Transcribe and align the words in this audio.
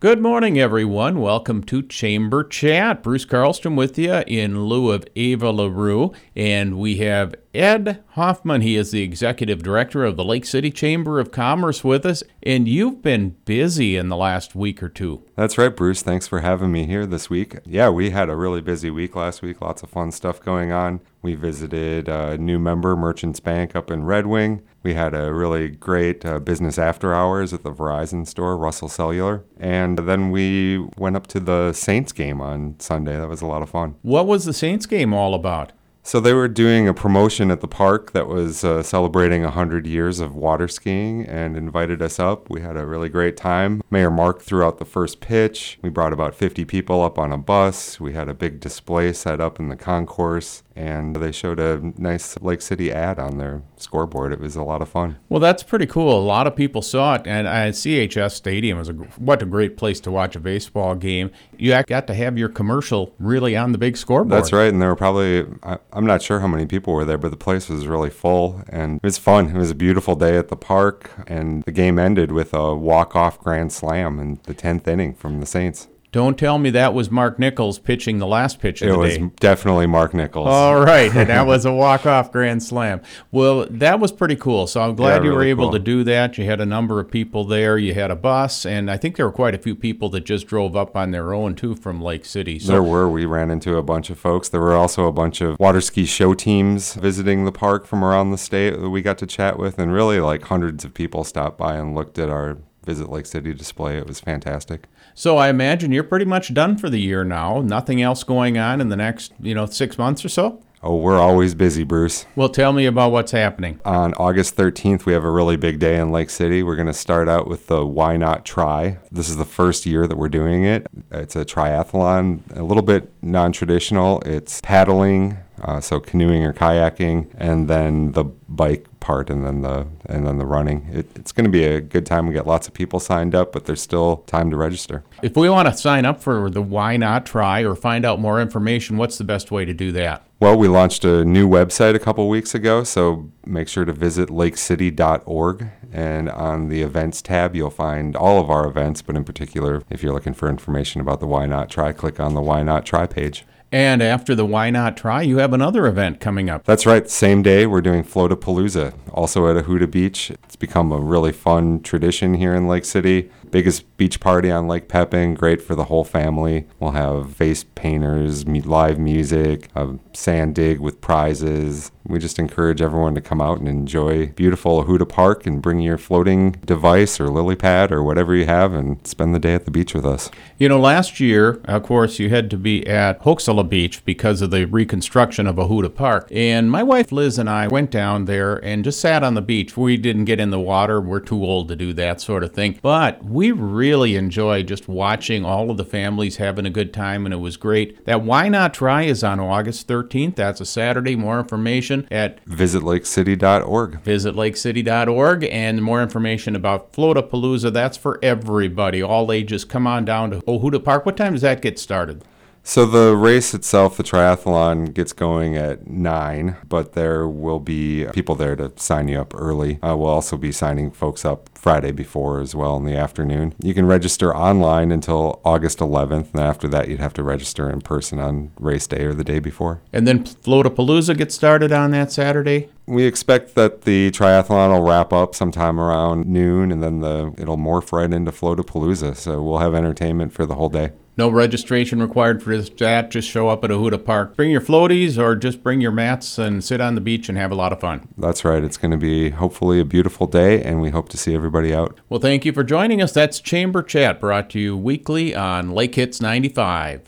Good 0.00 0.22
morning, 0.22 0.58
everyone. 0.58 1.20
Welcome 1.20 1.62
to 1.64 1.82
Chamber 1.82 2.42
Chat. 2.42 3.02
Bruce 3.02 3.26
Carlstrom 3.26 3.76
with 3.76 3.98
you 3.98 4.22
in 4.26 4.64
lieu 4.64 4.92
of 4.92 5.04
Ava 5.14 5.50
LaRue. 5.50 6.12
And 6.34 6.78
we 6.78 6.96
have 6.96 7.34
Ed 7.52 8.02
Hoffman. 8.12 8.62
He 8.62 8.76
is 8.76 8.92
the 8.92 9.02
executive 9.02 9.62
director 9.62 10.06
of 10.06 10.16
the 10.16 10.24
Lake 10.24 10.46
City 10.46 10.70
Chamber 10.70 11.20
of 11.20 11.30
Commerce 11.30 11.84
with 11.84 12.06
us. 12.06 12.22
And 12.42 12.66
you've 12.66 13.02
been 13.02 13.36
busy 13.44 13.98
in 13.98 14.08
the 14.08 14.16
last 14.16 14.54
week 14.54 14.82
or 14.82 14.88
two. 14.88 15.22
That's 15.36 15.58
right, 15.58 15.76
Bruce. 15.76 16.00
Thanks 16.00 16.26
for 16.26 16.40
having 16.40 16.72
me 16.72 16.86
here 16.86 17.04
this 17.04 17.28
week. 17.28 17.58
Yeah, 17.66 17.90
we 17.90 18.08
had 18.08 18.30
a 18.30 18.36
really 18.36 18.62
busy 18.62 18.88
week 18.88 19.14
last 19.14 19.42
week. 19.42 19.60
Lots 19.60 19.82
of 19.82 19.90
fun 19.90 20.12
stuff 20.12 20.40
going 20.40 20.72
on. 20.72 21.02
We 21.22 21.34
visited 21.34 22.08
a 22.08 22.38
new 22.38 22.58
member, 22.58 22.96
Merchants 22.96 23.40
Bank, 23.40 23.76
up 23.76 23.90
in 23.90 24.04
Red 24.04 24.26
Wing. 24.26 24.62
We 24.82 24.94
had 24.94 25.14
a 25.14 25.32
really 25.32 25.68
great 25.68 26.24
uh, 26.24 26.38
business 26.38 26.78
after 26.78 27.12
hours 27.14 27.52
at 27.52 27.62
the 27.62 27.72
Verizon 27.72 28.26
store, 28.26 28.56
Russell 28.56 28.88
Cellular. 28.88 29.44
And 29.58 29.98
then 29.98 30.30
we 30.30 30.78
went 30.96 31.16
up 31.16 31.26
to 31.28 31.40
the 31.40 31.74
Saints 31.74 32.12
game 32.12 32.40
on 32.40 32.76
Sunday. 32.78 33.16
That 33.18 33.28
was 33.28 33.42
a 33.42 33.46
lot 33.46 33.60
of 33.60 33.68
fun. 33.68 33.96
What 34.00 34.26
was 34.26 34.46
the 34.46 34.54
Saints 34.54 34.86
game 34.86 35.12
all 35.12 35.34
about? 35.34 35.72
So 36.02 36.18
they 36.18 36.32
were 36.32 36.48
doing 36.48 36.88
a 36.88 36.94
promotion 36.94 37.50
at 37.50 37.60
the 37.60 37.68
park 37.68 38.12
that 38.12 38.26
was 38.26 38.64
uh, 38.64 38.82
celebrating 38.82 39.42
100 39.42 39.86
years 39.86 40.18
of 40.18 40.34
water 40.34 40.66
skiing 40.66 41.26
and 41.26 41.56
invited 41.56 42.00
us 42.00 42.18
up. 42.18 42.48
We 42.48 42.62
had 42.62 42.76
a 42.76 42.86
really 42.86 43.08
great 43.08 43.36
time. 43.36 43.82
Mayor 43.90 44.10
Mark 44.10 44.40
threw 44.42 44.64
out 44.64 44.78
the 44.78 44.84
first 44.84 45.20
pitch. 45.20 45.78
We 45.82 45.90
brought 45.90 46.12
about 46.12 46.34
50 46.34 46.64
people 46.64 47.02
up 47.02 47.18
on 47.18 47.32
a 47.32 47.38
bus. 47.38 48.00
We 48.00 48.14
had 48.14 48.28
a 48.28 48.34
big 48.34 48.60
display 48.60 49.12
set 49.12 49.40
up 49.40 49.60
in 49.60 49.68
the 49.68 49.76
concourse 49.76 50.62
and 50.80 51.16
they 51.16 51.30
showed 51.30 51.60
a 51.60 51.78
nice 51.98 52.40
Lake 52.40 52.62
City 52.62 52.90
ad 52.90 53.18
on 53.18 53.36
their 53.36 53.62
scoreboard. 53.76 54.32
It 54.32 54.40
was 54.40 54.56
a 54.56 54.62
lot 54.62 54.80
of 54.80 54.88
fun. 54.88 55.18
Well, 55.28 55.40
that's 55.40 55.62
pretty 55.62 55.86
cool. 55.86 56.18
A 56.18 56.24
lot 56.24 56.46
of 56.46 56.56
people 56.56 56.80
saw 56.80 57.16
it, 57.16 57.22
and 57.26 57.46
uh, 57.46 57.70
CHS 57.70 58.32
Stadium 58.32 58.78
was 58.78 58.88
a 58.88 58.92
what 58.92 59.42
a 59.42 59.46
great 59.46 59.76
place 59.76 60.00
to 60.00 60.10
watch 60.10 60.36
a 60.36 60.40
baseball 60.40 60.94
game. 60.94 61.30
You 61.58 61.82
got 61.86 62.06
to 62.06 62.14
have 62.14 62.38
your 62.38 62.48
commercial 62.48 63.14
really 63.18 63.56
on 63.56 63.72
the 63.72 63.78
big 63.78 63.98
scoreboard. 63.98 64.30
That's 64.30 64.54
right, 64.54 64.72
and 64.72 64.80
there 64.80 64.88
were 64.88 64.96
probably 64.96 65.46
I, 65.62 65.78
I'm 65.92 66.06
not 66.06 66.22
sure 66.22 66.40
how 66.40 66.46
many 66.46 66.66
people 66.66 66.94
were 66.94 67.04
there, 67.04 67.18
but 67.18 67.30
the 67.30 67.36
place 67.36 67.68
was 67.68 67.86
really 67.86 68.10
full, 68.10 68.62
and 68.68 68.96
it 68.96 69.02
was 69.02 69.18
fun. 69.18 69.48
It 69.48 69.58
was 69.58 69.70
a 69.70 69.74
beautiful 69.74 70.14
day 70.14 70.36
at 70.36 70.48
the 70.48 70.56
park, 70.56 71.10
and 71.26 71.62
the 71.64 71.72
game 71.72 71.98
ended 71.98 72.32
with 72.32 72.54
a 72.54 72.74
walk-off 72.74 73.40
grand 73.40 73.72
slam 73.72 74.18
in 74.20 74.40
the 74.44 74.54
10th 74.54 74.86
inning 74.86 75.14
from 75.14 75.40
the 75.40 75.46
Saints. 75.46 75.88
Don't 76.12 76.36
tell 76.36 76.58
me 76.58 76.70
that 76.70 76.92
was 76.92 77.08
Mark 77.08 77.38
Nichols 77.38 77.78
pitching 77.78 78.18
the 78.18 78.26
last 78.26 78.58
pitch 78.58 78.82
of 78.82 78.88
it 78.88 78.90
the 78.96 79.02
day. 79.06 79.14
It 79.14 79.20
was 79.22 79.30
definitely 79.38 79.86
Mark 79.86 80.12
Nichols. 80.12 80.48
All 80.48 80.80
right, 80.80 81.14
and 81.14 81.30
that 81.30 81.46
was 81.46 81.64
a 81.64 81.72
walk-off 81.72 82.32
grand 82.32 82.64
slam. 82.64 83.00
Well, 83.30 83.66
that 83.70 84.00
was 84.00 84.10
pretty 84.10 84.34
cool. 84.34 84.66
So 84.66 84.80
I'm 84.80 84.96
glad 84.96 85.22
Yeah, 85.22 85.30
you 85.30 85.36
were 85.36 85.44
able 85.44 85.66
cool. 85.66 85.72
to 85.74 85.78
do 85.78 86.02
that. 86.04 86.36
You 86.36 86.46
had 86.46 86.60
a 86.60 86.66
number 86.66 86.98
of 86.98 87.08
people 87.10 87.44
there. 87.44 87.78
You 87.78 87.94
had 87.94 88.10
a 88.10 88.16
bus, 88.16 88.66
and 88.66 88.90
I 88.90 88.96
think 88.96 89.14
there 89.16 89.26
were 89.26 89.32
quite 89.32 89.54
a 89.54 89.58
few 89.58 89.76
people 89.76 90.08
that 90.10 90.24
just 90.24 90.48
drove 90.48 90.74
up 90.74 90.96
on 90.96 91.12
their 91.12 91.32
own 91.32 91.54
too 91.54 91.76
from 91.76 92.00
Lake 92.02 92.24
City. 92.24 92.58
So 92.58 92.72
There 92.72 92.82
were. 92.82 93.08
We 93.08 93.24
ran 93.24 93.50
into 93.50 93.76
a 93.76 93.82
bunch 93.82 94.10
of 94.10 94.18
folks. 94.18 94.48
There 94.48 94.60
were 94.60 94.74
also 94.74 95.06
a 95.06 95.12
bunch 95.12 95.40
of 95.40 95.58
water 95.60 95.80
ski 95.80 96.06
show 96.06 96.34
teams 96.34 96.94
visiting 96.94 97.44
the 97.44 97.52
park 97.52 97.86
from 97.86 98.04
around 98.04 98.32
the 98.32 98.38
state 98.38 98.70
that 98.80 98.90
we 98.90 99.00
got 99.00 99.18
to 99.18 99.26
chat 99.26 99.58
with, 99.60 99.78
and 99.78 99.92
really 99.92 100.18
like 100.18 100.42
hundreds 100.42 100.84
of 100.84 100.92
people 100.92 101.22
stopped 101.22 101.56
by 101.56 101.76
and 101.76 101.94
looked 101.94 102.18
at 102.18 102.28
our 102.28 102.58
Visit 102.84 103.10
Lake 103.10 103.26
City 103.26 103.52
display. 103.52 103.98
It 103.98 104.06
was 104.06 104.20
fantastic. 104.20 104.86
So 105.14 105.36
I 105.36 105.48
imagine 105.48 105.92
you're 105.92 106.02
pretty 106.02 106.24
much 106.24 106.54
done 106.54 106.76
for 106.78 106.88
the 106.88 107.00
year 107.00 107.24
now. 107.24 107.60
Nothing 107.60 108.00
else 108.00 108.24
going 108.24 108.58
on 108.58 108.80
in 108.80 108.88
the 108.88 108.96
next, 108.96 109.32
you 109.40 109.54
know, 109.54 109.66
six 109.66 109.98
months 109.98 110.24
or 110.24 110.28
so. 110.28 110.62
Oh, 110.82 110.96
we're 110.96 111.18
always 111.18 111.54
busy, 111.54 111.84
Bruce. 111.84 112.24
Well, 112.34 112.48
tell 112.48 112.72
me 112.72 112.86
about 112.86 113.12
what's 113.12 113.32
happening. 113.32 113.80
On 113.84 114.14
August 114.14 114.56
13th, 114.56 115.04
we 115.04 115.12
have 115.12 115.24
a 115.24 115.30
really 115.30 115.56
big 115.56 115.78
day 115.78 115.98
in 115.98 116.10
Lake 116.10 116.30
City. 116.30 116.62
We're 116.62 116.76
going 116.76 116.86
to 116.86 116.94
start 116.94 117.28
out 117.28 117.46
with 117.46 117.66
the 117.66 117.84
Why 117.84 118.16
Not 118.16 118.46
Try. 118.46 118.98
This 119.12 119.28
is 119.28 119.36
the 119.36 119.44
first 119.44 119.84
year 119.84 120.06
that 120.06 120.16
we're 120.16 120.30
doing 120.30 120.64
it. 120.64 120.86
It's 121.10 121.36
a 121.36 121.44
triathlon, 121.44 122.40
a 122.56 122.62
little 122.62 122.82
bit 122.82 123.12
non 123.20 123.52
traditional. 123.52 124.20
It's 124.20 124.62
paddling, 124.62 125.36
uh, 125.60 125.80
so 125.80 126.00
canoeing 126.00 126.44
or 126.44 126.54
kayaking, 126.54 127.30
and 127.36 127.68
then 127.68 128.12
the 128.12 128.24
bike 128.24 128.86
part, 129.00 129.30
and 129.30 129.44
then 129.44 129.62
the 129.62 129.86
and 130.06 130.26
then 130.26 130.38
the 130.38 130.46
running. 130.46 130.88
It, 130.92 131.06
it's 131.16 131.32
going 131.32 131.44
to 131.44 131.50
be 131.50 131.64
a 131.64 131.80
good 131.80 132.06
time. 132.06 132.26
We 132.26 132.34
get 132.34 132.46
lots 132.46 132.68
of 132.68 132.74
people 132.74 133.00
signed 133.00 133.34
up, 133.34 133.52
but 133.52 133.64
there's 133.64 133.82
still 133.82 134.18
time 134.26 134.50
to 134.50 134.56
register. 134.56 135.02
If 135.22 135.36
we 135.36 135.48
want 135.48 135.68
to 135.68 135.76
sign 135.76 136.04
up 136.04 136.20
for 136.20 136.50
the 136.50 136.62
Why 136.62 136.96
Not 136.96 137.26
Try 137.26 137.60
or 137.60 137.74
find 137.74 138.04
out 138.04 138.20
more 138.20 138.40
information, 138.40 138.96
what's 138.96 139.18
the 139.18 139.24
best 139.24 139.50
way 139.50 139.64
to 139.64 139.74
do 139.74 139.92
that? 139.92 140.24
Well, 140.40 140.56
we 140.56 140.68
launched 140.68 141.04
a 141.04 141.22
new 141.22 141.46
website 141.46 141.94
a 141.94 141.98
couple 141.98 142.26
weeks 142.28 142.54
ago, 142.54 142.82
so 142.82 143.30
make 143.44 143.68
sure 143.68 143.84
to 143.84 143.92
visit 143.92 144.30
lakecity.org. 144.30 145.68
And 145.92 146.30
on 146.30 146.68
the 146.68 146.82
events 146.82 147.20
tab, 147.20 147.54
you'll 147.54 147.68
find 147.68 148.16
all 148.16 148.40
of 148.40 148.48
our 148.48 148.66
events, 148.66 149.02
but 149.02 149.16
in 149.16 149.24
particular, 149.24 149.82
if 149.90 150.02
you're 150.02 150.14
looking 150.14 150.32
for 150.32 150.48
information 150.48 151.00
about 151.00 151.20
the 151.20 151.26
Why 151.26 151.44
Not 151.44 151.68
Try, 151.68 151.92
click 151.92 152.18
on 152.18 152.34
the 152.34 152.40
Why 152.40 152.62
Not 152.62 152.86
Try 152.86 153.06
page. 153.06 153.44
And 153.72 154.02
after 154.02 154.34
the 154.34 154.44
Why 154.44 154.70
Not 154.70 154.96
Try, 154.96 155.22
you 155.22 155.38
have 155.38 155.52
another 155.52 155.86
event 155.86 156.18
coming 156.18 156.50
up. 156.50 156.64
That's 156.64 156.86
right, 156.86 157.08
same 157.08 157.42
day, 157.42 157.66
we're 157.66 157.80
doing 157.80 158.02
Floatapalooza, 158.02 158.94
also 159.12 159.46
at 159.46 159.64
Ohuda 159.64 159.88
Beach. 159.88 160.30
It's 160.30 160.56
become 160.56 160.90
a 160.90 160.98
really 160.98 161.30
fun 161.30 161.80
tradition 161.80 162.34
here 162.34 162.54
in 162.54 162.66
Lake 162.66 162.84
City. 162.84 163.30
Biggest 163.52 163.96
beach 163.96 164.20
party 164.20 164.50
on 164.50 164.68
Lake 164.68 164.88
Pepin, 164.88 165.34
great 165.34 165.60
for 165.60 165.74
the 165.74 165.84
whole 165.84 166.04
family. 166.04 166.66
We'll 166.78 166.92
have 166.92 167.34
face 167.34 167.64
painters, 167.74 168.46
live 168.46 168.98
music, 168.98 169.68
a 169.74 169.98
sand 170.12 170.54
dig 170.54 170.78
with 170.78 171.00
prizes. 171.00 171.90
We 172.04 172.18
just 172.18 172.38
encourage 172.38 172.80
everyone 172.80 173.14
to 173.16 173.20
come 173.20 173.40
out 173.40 173.58
and 173.58 173.68
enjoy 173.68 174.28
beautiful 174.28 174.84
Ohuda 174.84 175.08
Park 175.08 175.46
and 175.46 175.60
bring 175.60 175.80
your 175.80 175.98
floating 175.98 176.52
device 176.64 177.20
or 177.20 177.28
lily 177.28 177.56
pad 177.56 177.90
or 177.92 178.02
whatever 178.02 178.34
you 178.34 178.46
have 178.46 178.72
and 178.72 179.04
spend 179.06 179.34
the 179.34 179.40
day 179.40 179.54
at 179.54 179.64
the 179.64 179.70
beach 179.70 179.94
with 179.94 180.06
us. 180.06 180.30
You 180.58 180.68
know, 180.68 180.80
last 180.80 181.18
year, 181.20 181.60
of 181.64 181.82
course, 181.82 182.18
you 182.18 182.30
had 182.30 182.50
to 182.50 182.56
be 182.56 182.86
at 182.86 183.20
Beach 183.64 184.04
because 184.04 184.42
of 184.42 184.50
the 184.50 184.64
reconstruction 184.66 185.46
of 185.46 185.56
Ohuda 185.56 185.94
Park. 185.94 186.28
And 186.30 186.70
my 186.70 186.82
wife 186.82 187.12
Liz 187.12 187.38
and 187.38 187.48
I 187.48 187.68
went 187.68 187.90
down 187.90 188.24
there 188.24 188.56
and 188.64 188.84
just 188.84 189.00
sat 189.00 189.22
on 189.22 189.34
the 189.34 189.42
beach. 189.42 189.76
We 189.76 189.96
didn't 189.96 190.24
get 190.24 190.40
in 190.40 190.50
the 190.50 190.60
water. 190.60 191.00
We're 191.00 191.20
too 191.20 191.44
old 191.44 191.68
to 191.68 191.76
do 191.76 191.92
that 191.94 192.20
sort 192.20 192.44
of 192.44 192.52
thing. 192.52 192.78
But 192.82 193.24
we 193.24 193.52
really 193.52 194.16
enjoyed 194.16 194.68
just 194.68 194.88
watching 194.88 195.44
all 195.44 195.70
of 195.70 195.76
the 195.76 195.84
families 195.84 196.36
having 196.36 196.66
a 196.66 196.70
good 196.70 196.92
time, 196.92 197.24
and 197.26 197.32
it 197.32 197.38
was 197.38 197.56
great. 197.56 198.04
That 198.06 198.22
Why 198.22 198.48
Not 198.48 198.74
Try 198.74 199.02
is 199.02 199.22
on 199.24 199.40
August 199.40 199.88
13th. 199.88 200.36
That's 200.36 200.60
a 200.60 200.66
Saturday. 200.66 201.16
More 201.16 201.38
information 201.38 202.06
at 202.10 202.44
Visit 202.46 202.82
lakecity.org. 202.82 204.00
visit 204.02 204.34
lakecity.org 204.34 205.44
and 205.44 205.82
more 205.82 206.02
information 206.02 206.56
about 206.56 206.92
Floatapalooza. 206.92 207.72
That's 207.72 207.96
for 207.96 208.18
everybody, 208.22 209.02
all 209.02 209.32
ages. 209.32 209.64
Come 209.64 209.86
on 209.86 210.04
down 210.04 210.30
to 210.30 210.38
Ohuda 210.42 210.82
Park. 210.84 211.06
What 211.06 211.16
time 211.16 211.32
does 211.32 211.42
that 211.42 211.62
get 211.62 211.78
started? 211.78 212.24
So 212.62 212.86
the 212.86 213.16
race 213.16 213.54
itself, 213.54 213.96
the 213.96 214.02
triathlon, 214.02 214.92
gets 214.94 215.12
going 215.12 215.56
at 215.56 215.86
nine, 215.86 216.56
but 216.68 216.92
there 216.92 217.26
will 217.26 217.58
be 217.58 218.06
people 218.12 218.34
there 218.34 218.54
to 218.56 218.72
sign 218.76 219.08
you 219.08 219.20
up 219.20 219.34
early. 219.34 219.82
Uh, 219.82 219.96
we'll 219.96 220.08
also 220.08 220.36
be 220.36 220.52
signing 220.52 220.90
folks 220.90 221.24
up 221.24 221.48
Friday 221.54 221.90
before 221.90 222.40
as 222.40 222.54
well 222.54 222.76
in 222.76 222.84
the 222.84 222.96
afternoon. 222.96 223.54
You 223.62 223.74
can 223.74 223.86
register 223.86 224.34
online 224.34 224.92
until 224.92 225.40
August 225.44 225.78
11th, 225.78 226.32
and 226.32 226.40
after 226.40 226.68
that, 226.68 226.88
you'd 226.88 227.00
have 227.00 227.14
to 227.14 227.22
register 227.22 227.68
in 227.70 227.80
person 227.80 228.18
on 228.18 228.52
race 228.58 228.86
day 228.86 229.04
or 229.04 229.14
the 229.14 229.24
day 229.24 229.40
before. 229.40 229.80
And 229.92 230.06
then 230.06 230.24
Floatapalooza 230.24 231.16
gets 231.16 231.34
started 231.34 231.72
on 231.72 231.90
that 231.90 232.12
Saturday. 232.12 232.68
We 232.86 233.04
expect 233.04 233.54
that 233.54 233.82
the 233.82 234.10
triathlon 234.10 234.70
will 234.70 234.82
wrap 234.82 235.12
up 235.12 235.34
sometime 235.34 235.80
around 235.80 236.26
noon, 236.26 236.72
and 236.72 236.82
then 236.82 237.00
the 237.00 237.34
it'll 237.38 237.56
morph 237.56 237.92
right 237.92 238.12
into 238.12 238.32
Floatapalooza. 238.32 239.16
So 239.16 239.42
we'll 239.42 239.58
have 239.58 239.74
entertainment 239.74 240.32
for 240.32 240.46
the 240.46 240.54
whole 240.54 240.68
day. 240.68 240.92
No 241.16 241.28
registration 241.28 242.00
required 242.00 242.42
for 242.42 242.56
this. 242.56 242.70
that. 242.78 243.10
Just 243.10 243.28
show 243.28 243.48
up 243.48 243.64
at 243.64 243.70
Ohuda 243.70 244.04
Park. 244.04 244.36
Bring 244.36 244.50
your 244.50 244.60
floaties 244.60 245.18
or 245.18 245.36
just 245.36 245.62
bring 245.62 245.80
your 245.80 245.90
mats 245.90 246.38
and 246.38 246.62
sit 246.64 246.80
on 246.80 246.94
the 246.94 247.00
beach 247.00 247.28
and 247.28 247.36
have 247.36 247.50
a 247.50 247.54
lot 247.54 247.72
of 247.72 247.80
fun. 247.80 248.08
That's 248.16 248.44
right. 248.44 248.62
It's 248.62 248.76
going 248.76 248.92
to 248.92 248.96
be 248.96 249.30
hopefully 249.30 249.80
a 249.80 249.84
beautiful 249.84 250.26
day, 250.26 250.62
and 250.62 250.80
we 250.80 250.90
hope 250.90 251.08
to 251.10 251.16
see 251.16 251.34
everybody 251.34 251.74
out. 251.74 251.98
Well, 252.08 252.20
thank 252.20 252.44
you 252.44 252.52
for 252.52 252.64
joining 252.64 253.02
us. 253.02 253.12
That's 253.12 253.40
Chamber 253.40 253.82
Chat 253.82 254.20
brought 254.20 254.50
to 254.50 254.60
you 254.60 254.76
weekly 254.76 255.34
on 255.34 255.72
Lake 255.72 255.94
Hits 255.96 256.20
95. 256.20 257.02